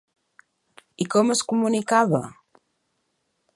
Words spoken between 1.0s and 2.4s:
I com es comunicava?